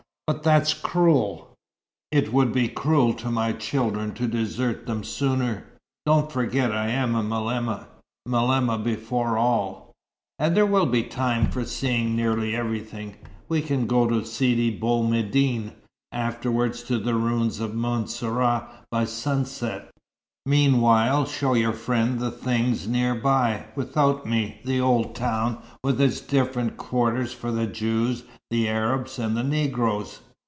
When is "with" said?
25.83-26.01